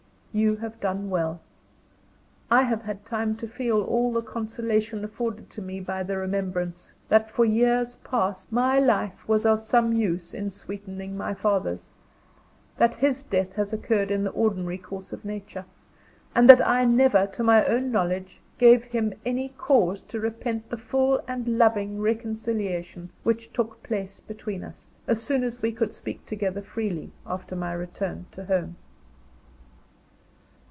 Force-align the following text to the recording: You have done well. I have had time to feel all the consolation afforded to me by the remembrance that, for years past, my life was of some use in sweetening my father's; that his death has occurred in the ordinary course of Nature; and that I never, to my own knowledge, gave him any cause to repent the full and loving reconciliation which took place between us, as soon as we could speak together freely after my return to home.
You 0.33 0.55
have 0.55 0.79
done 0.79 1.09
well. 1.09 1.41
I 2.49 2.61
have 2.63 2.83
had 2.83 3.05
time 3.05 3.35
to 3.35 3.49
feel 3.49 3.81
all 3.81 4.13
the 4.13 4.21
consolation 4.21 5.03
afforded 5.03 5.49
to 5.49 5.61
me 5.61 5.81
by 5.81 6.03
the 6.03 6.15
remembrance 6.15 6.93
that, 7.09 7.29
for 7.29 7.43
years 7.43 7.95
past, 7.97 8.49
my 8.49 8.79
life 8.79 9.27
was 9.27 9.45
of 9.45 9.65
some 9.65 9.91
use 9.91 10.33
in 10.33 10.49
sweetening 10.49 11.17
my 11.17 11.33
father's; 11.33 11.91
that 12.77 12.95
his 12.95 13.23
death 13.23 13.51
has 13.57 13.73
occurred 13.73 14.09
in 14.09 14.23
the 14.23 14.29
ordinary 14.29 14.77
course 14.77 15.11
of 15.11 15.25
Nature; 15.25 15.65
and 16.33 16.49
that 16.49 16.65
I 16.65 16.85
never, 16.85 17.27
to 17.33 17.43
my 17.43 17.65
own 17.65 17.91
knowledge, 17.91 18.39
gave 18.57 18.85
him 18.85 19.13
any 19.25 19.49
cause 19.57 19.99
to 20.03 20.21
repent 20.21 20.69
the 20.69 20.77
full 20.77 21.21
and 21.27 21.45
loving 21.57 21.99
reconciliation 21.99 23.09
which 23.23 23.51
took 23.51 23.83
place 23.83 24.21
between 24.21 24.63
us, 24.63 24.87
as 25.07 25.21
soon 25.21 25.43
as 25.43 25.61
we 25.61 25.73
could 25.73 25.93
speak 25.93 26.25
together 26.25 26.61
freely 26.61 27.11
after 27.27 27.53
my 27.53 27.73
return 27.73 28.27
to 28.31 28.45
home. 28.45 28.77